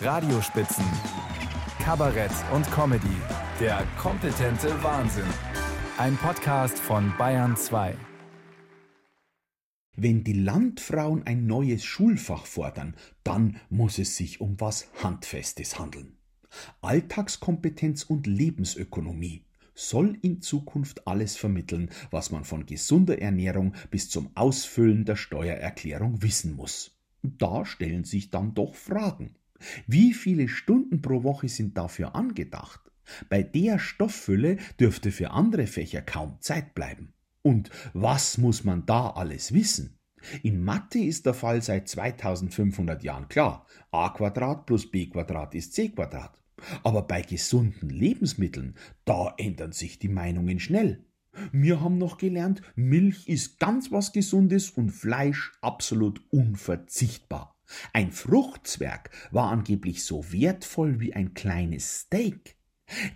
[0.00, 0.84] Radiospitzen,
[1.80, 3.16] Kabarett und Comedy.
[3.58, 5.26] Der kompetente Wahnsinn.
[5.96, 7.96] Ein Podcast von Bayern 2.
[9.96, 16.16] Wenn die Landfrauen ein neues Schulfach fordern, dann muss es sich um was Handfestes handeln.
[16.80, 24.30] Alltagskompetenz und Lebensökonomie soll in Zukunft alles vermitteln, was man von gesunder Ernährung bis zum
[24.36, 26.96] Ausfüllen der Steuererklärung wissen muss.
[27.22, 29.34] Da stellen sich dann doch Fragen.
[29.86, 32.80] Wie viele Stunden pro Woche sind dafür angedacht?
[33.28, 37.14] Bei der Stofffülle dürfte für andere Fächer kaum Zeit bleiben.
[37.42, 39.98] Und was muss man da alles wissen?
[40.42, 43.66] In Mathe ist der Fall seit 2500 Jahren klar.
[43.90, 44.08] a
[44.54, 45.10] plus b
[45.52, 45.92] ist c.
[46.82, 51.04] Aber bei gesunden Lebensmitteln, da ändern sich die Meinungen schnell.
[51.52, 57.57] Wir haben noch gelernt, Milch ist ganz was Gesundes und Fleisch absolut unverzichtbar.
[57.92, 62.56] Ein Fruchtzwerg war angeblich so wertvoll wie ein kleines Steak.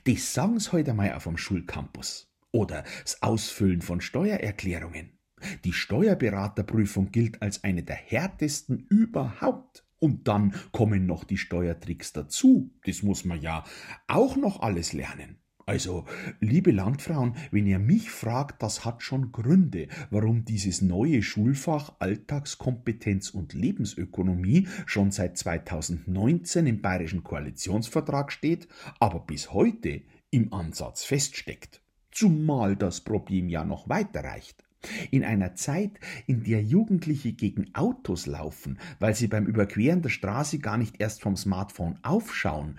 [0.05, 2.29] Das sagen's heute mal auf dem Schulcampus.
[2.51, 5.19] Oder das Ausfüllen von Steuererklärungen.
[5.65, 9.85] Die Steuerberaterprüfung gilt als eine der härtesten überhaupt.
[9.99, 12.73] Und dann kommen noch die Steuertricks dazu.
[12.85, 13.65] Das muss man ja
[14.09, 15.42] auch noch alles lernen.
[15.67, 16.05] Also,
[16.41, 23.31] liebe Landfrauen, wenn ihr mich fragt, das hat schon Gründe, warum dieses neue Schulfach Alltagskompetenz
[23.31, 31.82] und Lebensökonomie schon seit 2019 im bayerischen Koalitionsvertrag steht, aber bis heute im Ansatz feststeckt.
[32.13, 34.65] Zumal das Problem ja noch weiter reicht.
[35.11, 35.93] In einer Zeit,
[36.27, 41.23] in der Jugendliche gegen Autos laufen, weil sie beim Überqueren der Straße gar nicht erst
[41.23, 42.79] vom Smartphone aufschauen,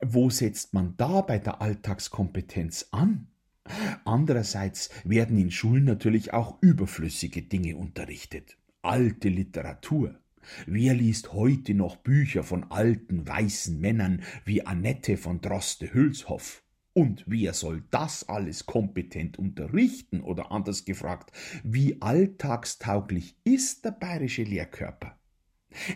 [0.00, 3.28] wo setzt man da bei der Alltagskompetenz an?
[4.04, 8.56] Andererseits werden in Schulen natürlich auch überflüssige Dinge unterrichtet.
[8.82, 10.18] Alte Literatur.
[10.66, 16.62] Wer liest heute noch Bücher von alten weißen Männern wie Annette von Droste-Hülshoff?
[16.94, 20.20] Und wer soll das alles kompetent unterrichten?
[20.20, 21.32] Oder anders gefragt,
[21.64, 25.18] wie alltagstauglich ist der bayerische Lehrkörper?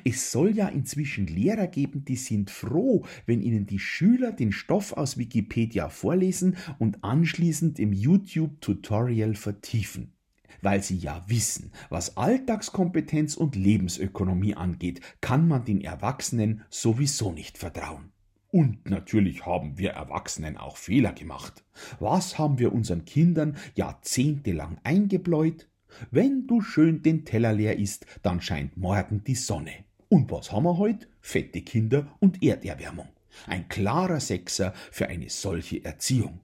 [0.04, 4.94] Es soll ja inzwischen Lehrer geben, die sind froh, wenn ihnen die Schüler den Stoff
[4.94, 10.14] aus Wikipedia vorlesen und anschließend im YouTube-Tutorial vertiefen.
[10.62, 17.58] Weil sie ja wissen, was Alltagskompetenz und Lebensökonomie angeht, kann man den Erwachsenen sowieso nicht
[17.58, 18.12] vertrauen.
[18.50, 21.64] Und natürlich haben wir Erwachsenen auch Fehler gemacht.
[21.98, 25.68] Was haben wir unseren Kindern jahrzehntelang eingebläut?
[26.10, 29.72] Wenn du schön den Teller leer isst, dann scheint morgen die Sonne.
[30.08, 31.06] Und was haben wir heute?
[31.20, 33.08] Fette Kinder und Erderwärmung.
[33.46, 36.40] Ein klarer Sechser für eine solche Erziehung.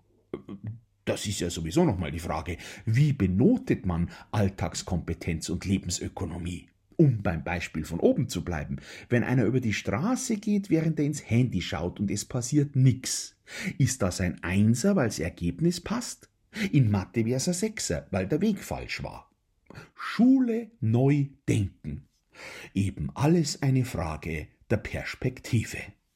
[1.05, 6.69] Das ist ja sowieso nochmal die Frage, wie benotet man Alltagskompetenz und Lebensökonomie?
[6.97, 8.77] Um beim Beispiel von oben zu bleiben,
[9.09, 13.37] wenn einer über die Straße geht, während er ins Handy schaut und es passiert nix,
[13.79, 16.29] ist das ein Einser, weil das Ergebnis passt?
[16.71, 19.31] In Mathe wär's ein Sechser, weil der Weg falsch war.
[19.95, 22.09] Schule neu denken.
[22.75, 25.79] Eben alles eine Frage der Perspektive.